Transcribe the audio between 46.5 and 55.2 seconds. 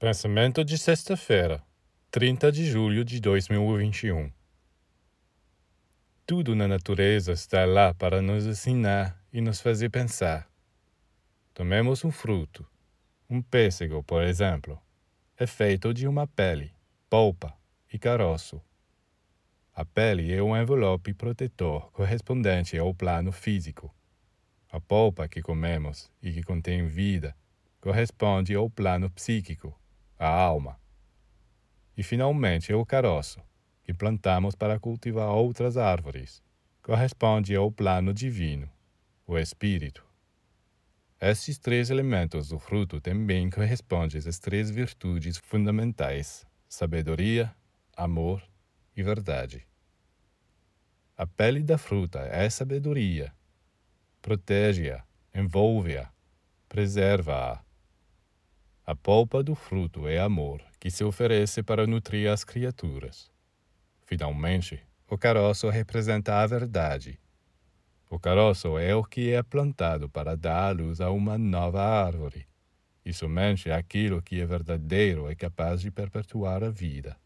sabedoria, amor e verdade. A pele da fruta é sabedoria. Protege-a,